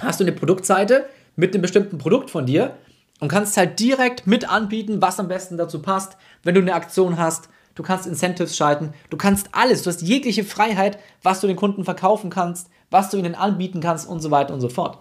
Hast 0.00 0.20
du 0.20 0.24
eine 0.24 0.32
Produktseite 0.32 1.06
mit 1.34 1.54
einem 1.54 1.62
bestimmten 1.62 1.96
Produkt 1.96 2.28
von 2.28 2.44
dir 2.44 2.74
und 3.20 3.28
kannst 3.28 3.56
halt 3.56 3.80
direkt 3.80 4.26
mit 4.26 4.50
anbieten, 4.50 5.00
was 5.00 5.18
am 5.18 5.28
besten 5.28 5.56
dazu 5.56 5.80
passt, 5.80 6.18
wenn 6.42 6.56
du 6.56 6.60
eine 6.60 6.74
Aktion 6.74 7.16
hast. 7.16 7.48
Du 7.74 7.82
kannst 7.82 8.06
Incentives 8.06 8.56
schalten, 8.56 8.92
du 9.10 9.16
kannst 9.16 9.48
alles, 9.52 9.82
du 9.82 9.90
hast 9.90 10.02
jegliche 10.02 10.44
Freiheit, 10.44 10.98
was 11.22 11.40
du 11.40 11.46
den 11.46 11.56
Kunden 11.56 11.84
verkaufen 11.84 12.30
kannst 12.30 12.68
was 12.90 13.10
du 13.10 13.16
ihnen 13.16 13.34
anbieten 13.34 13.80
kannst 13.80 14.08
und 14.08 14.20
so 14.20 14.30
weiter 14.30 14.52
und 14.52 14.60
so 14.60 14.68
fort. 14.68 14.98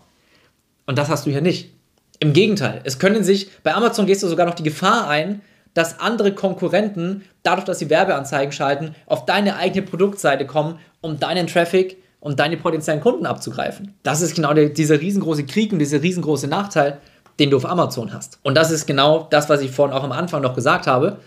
Und 0.85 0.97
das 0.97 1.09
hast 1.09 1.25
du 1.25 1.31
hier 1.31 1.41
nicht. 1.41 1.73
Im 2.19 2.33
Gegenteil, 2.33 2.81
es 2.83 2.99
können 2.99 3.23
sich, 3.23 3.49
bei 3.63 3.73
Amazon 3.73 4.05
gehst 4.05 4.23
du 4.23 4.27
sogar 4.27 4.45
noch 4.45 4.55
die 4.55 4.63
Gefahr 4.63 5.07
ein, 5.07 5.41
dass 5.73 5.99
andere 5.99 6.33
Konkurrenten, 6.33 7.23
dadurch, 7.43 7.65
dass 7.65 7.79
sie 7.79 7.89
Werbeanzeigen 7.89 8.51
schalten, 8.51 8.95
auf 9.05 9.25
deine 9.25 9.55
eigene 9.55 9.85
Produktseite 9.85 10.45
kommen, 10.45 10.79
um 11.01 11.19
deinen 11.19 11.47
Traffic 11.47 11.97
und 12.19 12.39
deine 12.39 12.57
potenziellen 12.57 13.01
Kunden 13.01 13.25
abzugreifen. 13.25 13.93
Das 14.03 14.21
ist 14.21 14.35
genau 14.35 14.53
der, 14.53 14.69
dieser 14.69 14.99
riesengroße 14.99 15.45
Krieg 15.45 15.71
und 15.71 15.79
dieser 15.79 16.01
riesengroße 16.01 16.47
Nachteil, 16.47 16.99
den 17.39 17.51
du 17.51 17.57
auf 17.57 17.65
Amazon 17.65 18.13
hast. 18.13 18.39
Und 18.43 18.55
das 18.55 18.71
ist 18.71 18.85
genau 18.85 19.27
das, 19.29 19.47
was 19.47 19.61
ich 19.61 19.71
vorhin 19.71 19.95
auch 19.95 20.03
am 20.03 20.11
Anfang 20.11 20.41
noch 20.41 20.55
gesagt 20.55 20.87
habe. 20.87 21.19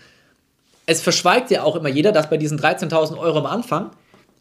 Es 0.85 1.01
verschweigt 1.01 1.51
ja 1.51 1.63
auch 1.63 1.75
immer 1.75 1.89
jeder, 1.89 2.11
dass 2.11 2.29
bei 2.29 2.37
diesen 2.37 2.59
13.000 2.59 3.17
Euro 3.17 3.39
am 3.39 3.45
Anfang 3.45 3.91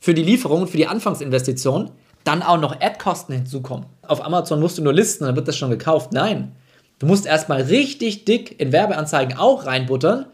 für 0.00 0.14
die 0.14 0.22
Lieferung 0.22 0.62
und 0.62 0.70
für 0.70 0.76
die 0.76 0.88
Anfangsinvestition 0.88 1.90
dann 2.24 2.42
auch 2.42 2.60
noch 2.60 2.80
Ad-Kosten 2.80 3.32
hinzukommen. 3.32 3.86
Auf 4.02 4.24
Amazon 4.24 4.60
musst 4.60 4.78
du 4.78 4.82
nur 4.82 4.92
listen, 4.92 5.24
dann 5.24 5.36
wird 5.36 5.48
das 5.48 5.56
schon 5.56 5.70
gekauft. 5.70 6.12
Nein. 6.12 6.52
Du 6.98 7.06
musst 7.06 7.26
erstmal 7.26 7.62
richtig 7.62 8.24
dick 8.24 8.60
in 8.60 8.72
Werbeanzeigen 8.72 9.36
auch 9.36 9.66
reinbuttern, 9.66 10.26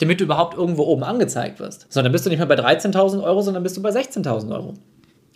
damit 0.00 0.20
du 0.20 0.24
überhaupt 0.24 0.56
irgendwo 0.56 0.82
oben 0.84 1.04
angezeigt 1.04 1.60
wirst. 1.60 1.86
So, 1.90 2.02
dann 2.02 2.12
bist 2.12 2.26
du 2.26 2.30
nicht 2.30 2.38
mehr 2.38 2.46
bei 2.46 2.56
13.000 2.56 3.22
Euro, 3.22 3.40
sondern 3.42 3.62
bist 3.62 3.76
du 3.76 3.82
bei 3.82 3.90
16.000 3.90 4.52
Euro. 4.52 4.74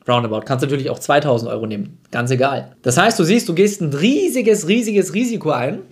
Roundabout. 0.08 0.40
Kannst 0.40 0.62
natürlich 0.64 0.90
auch 0.90 0.98
2.000 0.98 1.48
Euro 1.48 1.66
nehmen. 1.66 1.98
Ganz 2.10 2.30
egal. 2.30 2.74
Das 2.82 2.96
heißt, 2.96 3.18
du 3.18 3.24
siehst, 3.24 3.48
du 3.48 3.54
gehst 3.54 3.80
ein 3.80 3.92
riesiges, 3.92 4.66
riesiges 4.66 5.14
Risiko 5.14 5.50
ein, 5.50 5.82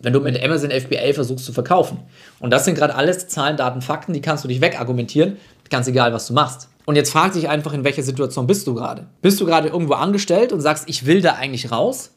wenn 0.00 0.12
du 0.12 0.20
mit 0.20 0.42
Amazon 0.42 0.70
FBA 0.70 1.12
versuchst 1.12 1.44
zu 1.44 1.52
verkaufen. 1.52 1.98
Und 2.40 2.50
das 2.50 2.64
sind 2.64 2.76
gerade 2.76 2.94
alles 2.94 3.28
Zahlen, 3.28 3.56
Daten, 3.56 3.82
Fakten, 3.82 4.12
die 4.12 4.20
kannst 4.20 4.44
du 4.44 4.48
dich 4.48 4.60
wegargumentieren. 4.60 5.36
Ganz 5.70 5.88
egal, 5.88 6.12
was 6.12 6.26
du 6.26 6.34
machst. 6.34 6.68
Und 6.84 6.96
jetzt 6.96 7.10
frag 7.10 7.32
dich 7.32 7.48
einfach, 7.48 7.72
in 7.72 7.84
welcher 7.84 8.02
Situation 8.02 8.46
bist 8.46 8.66
du 8.66 8.74
gerade? 8.74 9.06
Bist 9.20 9.40
du 9.40 9.46
gerade 9.46 9.68
irgendwo 9.68 9.94
angestellt 9.94 10.52
und 10.52 10.60
sagst, 10.60 10.88
ich 10.88 11.04
will 11.06 11.20
da 11.20 11.34
eigentlich 11.34 11.72
raus? 11.72 12.12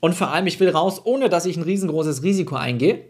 Und 0.00 0.14
vor 0.14 0.28
allem, 0.28 0.46
ich 0.46 0.60
will 0.60 0.68
raus, 0.70 1.00
ohne 1.04 1.28
dass 1.28 1.46
ich 1.46 1.56
ein 1.56 1.62
riesengroßes 1.62 2.22
Risiko 2.22 2.56
eingehe. 2.56 3.04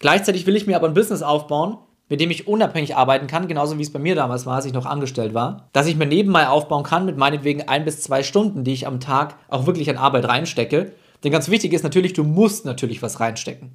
Gleichzeitig 0.00 0.46
will 0.46 0.56
ich 0.56 0.66
mir 0.66 0.76
aber 0.76 0.88
ein 0.88 0.94
Business 0.94 1.22
aufbauen, 1.22 1.78
mit 2.08 2.20
dem 2.20 2.30
ich 2.30 2.48
unabhängig 2.48 2.96
arbeiten 2.96 3.28
kann, 3.28 3.46
genauso 3.46 3.78
wie 3.78 3.82
es 3.82 3.92
bei 3.92 4.00
mir 4.00 4.16
damals 4.16 4.44
war, 4.44 4.56
als 4.56 4.64
ich 4.64 4.72
noch 4.72 4.86
angestellt 4.86 5.34
war. 5.34 5.68
Dass 5.72 5.86
ich 5.86 5.96
mir 5.96 6.06
nebenbei 6.06 6.48
aufbauen 6.48 6.82
kann 6.82 7.06
mit 7.06 7.16
meinetwegen 7.16 7.68
ein 7.68 7.84
bis 7.84 8.02
zwei 8.02 8.24
Stunden, 8.24 8.64
die 8.64 8.72
ich 8.72 8.86
am 8.86 8.98
Tag 8.98 9.36
auch 9.48 9.66
wirklich 9.66 9.88
an 9.90 9.96
Arbeit 9.96 10.24
reinstecke. 10.24 10.92
Denn 11.22 11.32
ganz 11.32 11.48
wichtig 11.48 11.72
ist 11.72 11.82
natürlich, 11.82 12.12
du 12.12 12.24
musst 12.24 12.64
natürlich 12.64 13.02
was 13.02 13.20
reinstecken. 13.20 13.72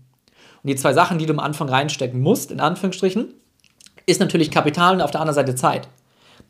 Und 0.63 0.69
die 0.69 0.75
zwei 0.75 0.93
Sachen, 0.93 1.19
die 1.19 1.25
du 1.25 1.33
am 1.33 1.39
Anfang 1.39 1.69
reinstecken 1.69 2.19
musst, 2.21 2.51
in 2.51 2.59
Anführungsstrichen, 2.59 3.33
ist 4.05 4.19
natürlich 4.19 4.51
Kapital 4.51 4.95
und 4.95 5.01
auf 5.01 5.11
der 5.11 5.21
anderen 5.21 5.35
Seite 5.35 5.55
Zeit. 5.55 5.87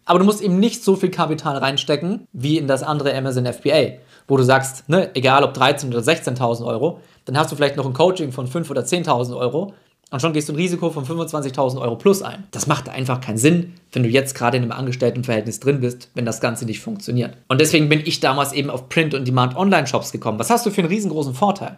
Aber 0.05 0.19
du 0.19 0.25
musst 0.25 0.41
eben 0.41 0.59
nicht 0.59 0.83
so 0.83 0.95
viel 0.95 1.09
Kapital 1.09 1.57
reinstecken 1.57 2.27
wie 2.31 2.57
in 2.57 2.67
das 2.67 2.83
andere 2.83 3.15
Amazon 3.15 3.45
FBA, 3.45 3.97
wo 4.27 4.37
du 4.37 4.43
sagst, 4.43 4.87
ne, 4.87 5.09
egal 5.15 5.43
ob 5.43 5.55
13.000 5.57 5.87
oder 5.87 5.99
16.000 5.99 6.65
Euro, 6.65 6.99
dann 7.25 7.37
hast 7.37 7.51
du 7.51 7.55
vielleicht 7.55 7.75
noch 7.75 7.85
ein 7.85 7.93
Coaching 7.93 8.31
von 8.31 8.47
5.000 8.47 8.71
oder 8.71 8.81
10.000 8.81 9.35
Euro 9.35 9.73
und 10.11 10.21
schon 10.21 10.33
gehst 10.33 10.47
du 10.49 10.53
ein 10.53 10.57
Risiko 10.57 10.91
von 10.91 11.05
25.000 11.05 11.81
Euro 11.81 11.95
plus 11.95 12.21
ein. 12.21 12.43
Das 12.51 12.67
macht 12.67 12.89
einfach 12.89 13.21
keinen 13.21 13.37
Sinn, 13.37 13.73
wenn 13.91 14.03
du 14.03 14.09
jetzt 14.09 14.35
gerade 14.35 14.57
in 14.57 14.63
einem 14.63 14.71
Angestelltenverhältnis 14.71 15.59
drin 15.59 15.81
bist, 15.81 16.09
wenn 16.13 16.25
das 16.25 16.41
Ganze 16.41 16.65
nicht 16.65 16.79
funktioniert. 16.79 17.35
Und 17.47 17.59
deswegen 17.59 17.89
bin 17.89 18.01
ich 18.05 18.19
damals 18.19 18.53
eben 18.53 18.69
auf 18.69 18.87
Print- 18.87 19.13
und 19.13 19.27
Demand-Online-Shops 19.27 20.11
gekommen. 20.11 20.39
Was 20.39 20.49
hast 20.49 20.65
du 20.65 20.69
für 20.69 20.81
einen 20.81 20.89
riesengroßen 20.89 21.33
Vorteil? 21.33 21.77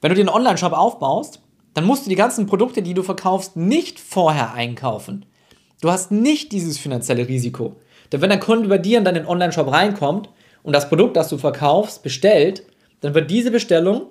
Wenn 0.00 0.10
du 0.10 0.16
dir 0.16 0.22
einen 0.22 0.28
Online-Shop 0.36 0.72
aufbaust, 0.72 1.40
dann 1.74 1.84
musst 1.84 2.06
du 2.06 2.10
die 2.10 2.16
ganzen 2.16 2.46
Produkte, 2.46 2.82
die 2.82 2.94
du 2.94 3.02
verkaufst, 3.02 3.56
nicht 3.56 4.00
vorher 4.00 4.52
einkaufen. 4.52 5.24
Du 5.80 5.90
hast 5.90 6.10
nicht 6.10 6.50
dieses 6.50 6.76
finanzielle 6.76 7.28
Risiko. 7.28 7.76
Denn 8.10 8.20
wenn 8.20 8.32
ein 8.32 8.40
Kunde 8.40 8.68
bei 8.68 8.78
dir 8.78 8.98
in 8.98 9.04
deinen 9.04 9.26
Online-Shop 9.26 9.70
reinkommt 9.70 10.28
und 10.62 10.72
das 10.72 10.88
Produkt, 10.88 11.16
das 11.16 11.28
du 11.28 11.38
verkaufst, 11.38 12.02
bestellt, 12.02 12.64
dann 13.00 13.14
wird 13.14 13.30
diese 13.30 13.50
Bestellung 13.50 14.06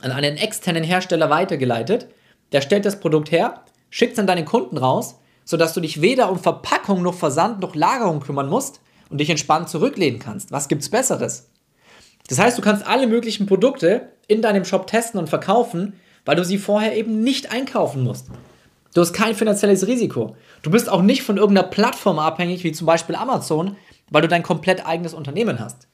an 0.00 0.10
einen 0.10 0.36
externen 0.36 0.82
Hersteller 0.82 1.30
weitergeleitet. 1.30 2.08
Der 2.52 2.60
stellt 2.60 2.84
das 2.84 3.00
Produkt 3.00 3.30
her, 3.30 3.64
schickt 3.90 4.14
es 4.14 4.18
an 4.18 4.26
deinen 4.26 4.44
Kunden 4.44 4.76
raus, 4.76 5.16
sodass 5.44 5.74
du 5.74 5.80
dich 5.80 6.00
weder 6.00 6.30
um 6.30 6.38
Verpackung 6.38 7.02
noch 7.02 7.14
Versand 7.14 7.60
noch 7.60 7.74
Lagerung 7.74 8.20
kümmern 8.20 8.48
musst 8.48 8.80
und 9.08 9.18
dich 9.18 9.30
entspannt 9.30 9.68
zurücklehnen 9.68 10.20
kannst. 10.20 10.52
Was 10.52 10.68
gibt's 10.68 10.88
Besseres? 10.88 11.50
Das 12.28 12.38
heißt, 12.38 12.56
du 12.56 12.62
kannst 12.62 12.86
alle 12.86 13.06
möglichen 13.06 13.46
Produkte 13.46 14.12
in 14.28 14.42
deinem 14.42 14.64
Shop 14.64 14.86
testen 14.86 15.18
und 15.18 15.28
verkaufen, 15.28 15.94
weil 16.24 16.36
du 16.36 16.44
sie 16.44 16.58
vorher 16.58 16.96
eben 16.96 17.22
nicht 17.22 17.50
einkaufen 17.50 18.04
musst. 18.04 18.28
Du 18.94 19.00
hast 19.00 19.12
kein 19.12 19.34
finanzielles 19.34 19.86
Risiko. 19.86 20.36
Du 20.62 20.70
bist 20.70 20.88
auch 20.88 21.02
nicht 21.02 21.22
von 21.22 21.36
irgendeiner 21.36 21.68
Plattform 21.68 22.18
abhängig, 22.18 22.64
wie 22.64 22.72
zum 22.72 22.86
Beispiel 22.86 23.14
Amazon, 23.14 23.76
weil 24.10 24.22
du 24.22 24.28
dein 24.28 24.42
komplett 24.42 24.86
eigenes 24.86 25.14
Unternehmen 25.14 25.60
hast. 25.60 25.88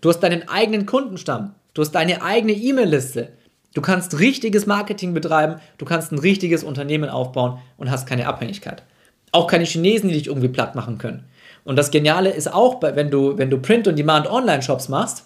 Du 0.00 0.08
hast 0.08 0.20
deinen 0.20 0.48
eigenen 0.48 0.86
Kundenstamm. 0.86 1.54
Du 1.72 1.82
hast 1.82 1.92
deine 1.92 2.22
eigene 2.22 2.52
E-Mail-Liste. 2.52 3.32
Du 3.74 3.80
kannst 3.80 4.18
richtiges 4.18 4.66
Marketing 4.66 5.12
betreiben, 5.14 5.56
du 5.78 5.84
kannst 5.84 6.12
ein 6.12 6.18
richtiges 6.18 6.62
Unternehmen 6.62 7.10
aufbauen 7.10 7.58
und 7.76 7.90
hast 7.90 8.06
keine 8.06 8.26
Abhängigkeit. 8.26 8.84
Auch 9.32 9.48
keine 9.48 9.64
Chinesen, 9.64 10.08
die 10.08 10.14
dich 10.14 10.28
irgendwie 10.28 10.48
platt 10.48 10.76
machen 10.76 10.96
können. 10.96 11.24
Und 11.64 11.76
das 11.76 11.90
Geniale 11.90 12.30
ist 12.30 12.52
auch, 12.52 12.80
wenn 12.80 13.10
du, 13.10 13.36
wenn 13.36 13.50
du 13.50 13.58
Print- 13.58 13.88
und 13.88 13.98
Demand-Online-Shops 13.98 14.88
machst, 14.88 15.24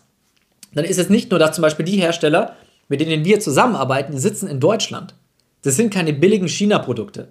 dann 0.72 0.84
ist 0.84 0.98
es 0.98 1.10
nicht 1.10 1.30
nur, 1.30 1.38
dass 1.38 1.54
zum 1.54 1.62
Beispiel 1.62 1.84
die 1.84 2.00
Hersteller, 2.00 2.56
mit 2.88 3.00
denen 3.00 3.24
wir 3.24 3.38
zusammenarbeiten, 3.40 4.16
sitzen 4.18 4.48
in 4.48 4.60
Deutschland. 4.60 5.14
Das 5.62 5.76
sind 5.76 5.92
keine 5.92 6.12
billigen 6.14 6.48
China-Produkte. 6.48 7.28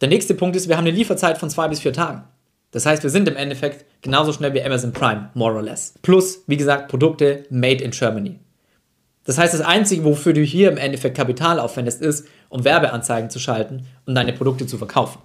Der 0.00 0.08
nächste 0.08 0.34
Punkt 0.34 0.56
ist, 0.56 0.68
wir 0.68 0.76
haben 0.76 0.86
eine 0.86 0.96
Lieferzeit 0.96 1.38
von 1.38 1.50
zwei 1.50 1.68
bis 1.68 1.80
vier 1.80 1.92
Tagen. 1.92 2.24
Das 2.70 2.86
heißt, 2.86 3.02
wir 3.02 3.10
sind 3.10 3.28
im 3.28 3.36
Endeffekt 3.36 3.84
genauso 4.02 4.32
schnell 4.32 4.54
wie 4.54 4.62
Amazon 4.62 4.92
Prime, 4.92 5.30
more 5.34 5.54
or 5.54 5.62
less. 5.62 5.94
Plus, 6.02 6.44
wie 6.46 6.56
gesagt, 6.56 6.88
Produkte 6.88 7.44
made 7.50 7.82
in 7.82 7.90
Germany. 7.90 8.38
Das 9.28 9.36
heißt, 9.36 9.52
das 9.52 9.60
Einzige, 9.60 10.04
wofür 10.04 10.32
du 10.32 10.40
hier 10.40 10.70
im 10.70 10.78
Endeffekt 10.78 11.14
Kapital 11.14 11.60
aufwendest, 11.60 12.00
ist, 12.00 12.26
um 12.48 12.64
Werbeanzeigen 12.64 13.28
zu 13.28 13.38
schalten 13.38 13.84
und 14.06 14.14
deine 14.14 14.32
Produkte 14.32 14.66
zu 14.66 14.78
verkaufen. 14.78 15.18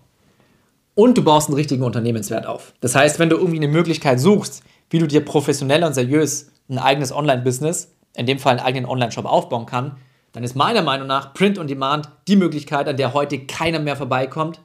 Und 0.93 1.17
du 1.17 1.23
baust 1.23 1.47
einen 1.47 1.55
richtigen 1.55 1.83
Unternehmenswert 1.83 2.45
auf. 2.45 2.73
Das 2.81 2.95
heißt, 2.95 3.17
wenn 3.17 3.29
du 3.29 3.37
irgendwie 3.37 3.59
eine 3.59 3.69
Möglichkeit 3.69 4.19
suchst, 4.19 4.61
wie 4.89 4.99
du 4.99 5.07
dir 5.07 5.23
professionell 5.23 5.85
und 5.85 5.93
seriös 5.93 6.51
ein 6.67 6.79
eigenes 6.79 7.13
Online-Business, 7.13 7.95
in 8.13 8.25
dem 8.25 8.39
Fall 8.39 8.57
einen 8.57 8.65
eigenen 8.65 8.89
Online-Shop 8.89 9.23
aufbauen 9.23 9.67
kann, 9.67 9.95
dann 10.33 10.43
ist 10.43 10.57
meiner 10.57 10.81
Meinung 10.81 11.07
nach 11.07 11.33
Print 11.33 11.57
on 11.57 11.67
Demand 11.67 12.09
die 12.27 12.35
Möglichkeit, 12.35 12.89
an 12.89 12.97
der 12.97 13.13
heute 13.13 13.39
keiner 13.45 13.79
mehr 13.79 13.95
vorbeikommt, 13.95 14.59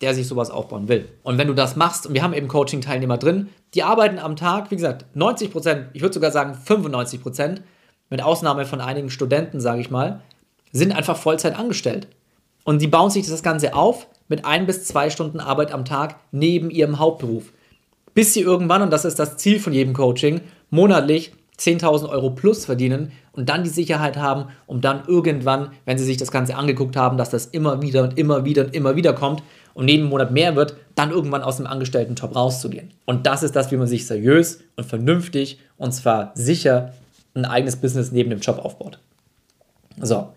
der 0.00 0.14
sich 0.14 0.28
sowas 0.28 0.52
aufbauen 0.52 0.86
will. 0.86 1.08
Und 1.24 1.38
wenn 1.38 1.48
du 1.48 1.54
das 1.54 1.74
machst, 1.74 2.06
und 2.06 2.14
wir 2.14 2.22
haben 2.22 2.34
eben 2.34 2.46
Coaching-Teilnehmer 2.46 3.18
drin, 3.18 3.48
die 3.74 3.82
arbeiten 3.82 4.20
am 4.20 4.36
Tag, 4.36 4.70
wie 4.70 4.76
gesagt, 4.76 5.06
90 5.16 5.50
Prozent, 5.50 5.86
ich 5.92 6.02
würde 6.02 6.14
sogar 6.14 6.30
sagen 6.30 6.54
95 6.54 7.20
Prozent, 7.20 7.62
mit 8.10 8.22
Ausnahme 8.22 8.64
von 8.64 8.80
einigen 8.80 9.10
Studenten, 9.10 9.60
sage 9.60 9.80
ich 9.80 9.90
mal, 9.90 10.20
sind 10.72 10.92
einfach 10.92 11.16
Vollzeit 11.16 11.58
angestellt. 11.58 12.08
Und 12.64 12.82
die 12.82 12.88
bauen 12.88 13.10
sich 13.10 13.26
das 13.28 13.42
Ganze 13.42 13.74
auf 13.74 14.06
mit 14.28 14.44
ein 14.44 14.66
bis 14.66 14.84
zwei 14.84 15.10
Stunden 15.10 15.40
Arbeit 15.40 15.72
am 15.72 15.84
Tag 15.84 16.16
neben 16.32 16.70
ihrem 16.70 16.98
Hauptberuf. 16.98 17.52
Bis 18.14 18.34
sie 18.34 18.40
irgendwann, 18.40 18.82
und 18.82 18.90
das 18.90 19.04
ist 19.04 19.18
das 19.18 19.36
Ziel 19.36 19.60
von 19.60 19.72
jedem 19.72 19.94
Coaching, 19.94 20.40
monatlich 20.70 21.32
10.000 21.58 22.08
Euro 22.08 22.30
plus 22.30 22.64
verdienen 22.64 23.12
und 23.32 23.48
dann 23.48 23.62
die 23.62 23.70
Sicherheit 23.70 24.16
haben, 24.16 24.46
um 24.66 24.80
dann 24.80 25.04
irgendwann, 25.06 25.70
wenn 25.84 25.98
sie 25.98 26.04
sich 26.04 26.16
das 26.16 26.30
Ganze 26.30 26.56
angeguckt 26.56 26.96
haben, 26.96 27.16
dass 27.16 27.30
das 27.30 27.46
immer 27.46 27.82
wieder 27.82 28.02
und 28.02 28.18
immer 28.18 28.44
wieder 28.44 28.64
und 28.64 28.74
immer 28.74 28.96
wieder 28.96 29.12
kommt 29.12 29.42
und 29.74 29.88
jeden 29.88 30.08
Monat 30.08 30.32
mehr 30.32 30.56
wird, 30.56 30.76
dann 30.94 31.10
irgendwann 31.10 31.42
aus 31.42 31.58
dem 31.58 31.66
Angestellten-Top 31.66 32.34
rauszugehen. 32.34 32.90
Und 33.04 33.26
das 33.26 33.42
ist 33.42 33.56
das, 33.56 33.70
wie 33.70 33.76
man 33.76 33.86
sich 33.86 34.06
seriös 34.06 34.60
und 34.76 34.84
vernünftig 34.84 35.60
und 35.76 35.92
zwar 35.92 36.32
sicher 36.34 36.92
ein 37.36 37.44
eigenes 37.44 37.76
Business 37.76 38.12
neben 38.12 38.30
dem 38.30 38.40
Job 38.40 38.58
aufbaut. 38.58 38.98
So. 40.00 40.32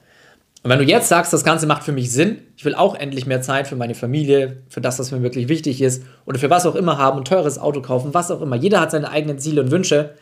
Und 0.62 0.70
wenn 0.70 0.79
du 0.79 0.86
jetzt 0.86 1.08
sagst, 1.08 1.32
das 1.32 1.46
Ganze 1.46 1.68
macht 1.68 1.84
für 1.84 1.94
mich 1.94 2.12
Sinn, 2.12 2.39
ich 2.58 2.65
will 2.65 2.75
auch 2.75 2.96
endlich 2.96 3.25
mehr 3.25 3.41
Zeit 3.41 3.68
für 3.68 3.77
meine 3.77 3.96
Familie, 3.96 4.58
für 4.68 4.82
das, 4.82 5.00
was 5.00 5.12
mir 5.12 5.22
wirklich 5.22 5.48
wichtig 5.48 5.82
ist 5.82 6.03
oder 6.25 6.38
für 6.38 6.50
was 6.50 6.65
auch 6.65 6.75
immer 6.75 6.98
haben, 6.98 7.20
ein 7.20 7.25
teures 7.25 7.58
Auto 7.58 7.82
kaufen, 7.82 8.13
was 8.13 8.29
auch 8.29 8.41
immer. 8.41 8.58
Jeder 8.58 8.82
hat 8.82 8.91
seine 8.91 9.10
eigenen 9.10 9.39
Ziele 9.39 9.62
und 9.62 9.72
Wünsche 9.72 10.15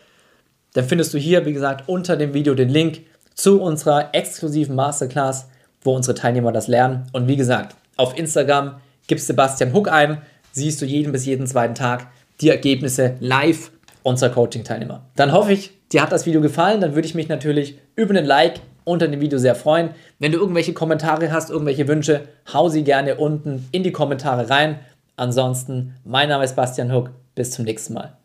dann 0.78 0.86
findest 0.86 1.12
du 1.14 1.18
hier, 1.18 1.44
wie 1.48 1.54
gesagt, 1.54 1.90
unter 1.90 2.16
dem 2.18 2.36
Video 2.36 2.54
den 2.54 2.70
Link 2.70 3.02
zu 3.34 3.60
unserer 3.62 4.14
exklusiven 4.14 4.76
Masterclass, 4.76 5.48
wo 5.82 5.96
unsere 5.96 6.14
Teilnehmer 6.14 6.52
das 6.52 6.68
lernen. 6.68 7.08
Und 7.14 7.28
wie 7.28 7.36
gesagt, 7.36 7.76
auf 7.96 8.16
Instagram 8.16 8.76
gibst 9.08 9.26
Sebastian 9.26 9.74
Huck 9.74 9.92
ein, 9.92 10.22
siehst 10.52 10.80
du 10.80 10.86
jeden 10.86 11.12
bis 11.12 11.26
jeden 11.26 11.48
zweiten 11.48 11.74
Tag 11.74 12.08
die 12.42 12.50
Ergebnisse 12.50 13.16
live 13.20 13.72
unserer 14.08 14.30
Coaching-Teilnehmer. 14.30 15.02
Dann 15.16 15.34
hoffe 15.34 15.52
ich, 15.52 15.72
dir 15.92 16.02
hat 16.02 16.12
das 16.12 16.26
Video 16.26 16.40
gefallen. 16.40 16.80
Dann 16.80 16.96
würde 16.96 17.08
ich 17.08 17.16
mich 17.16 17.28
natürlich 17.28 17.78
über 17.96 18.12
einen 18.12 18.26
Like 18.26 18.62
unter 18.86 19.08
dem 19.08 19.20
Video 19.20 19.38
sehr 19.38 19.54
freuen. 19.54 19.90
Wenn 20.18 20.32
du 20.32 20.40
irgendwelche 20.40 20.74
Kommentare 20.74 21.32
hast, 21.32 21.50
irgendwelche 21.50 21.88
Wünsche, 21.90 22.22
hau 22.54 22.70
sie 22.70 22.84
gerne 22.84 23.16
unten 23.16 23.68
in 23.74 23.84
die 23.84 23.92
Kommentare 23.92 24.50
rein. 24.50 24.80
Ansonsten, 25.18 25.96
mein 26.06 26.30
Name 26.30 26.46
ist 26.46 26.56
Bastian 26.56 26.94
Huck. 26.94 27.12
Bis 27.36 27.52
zum 27.52 27.66
nächsten 27.66 27.94
Mal. 27.94 28.18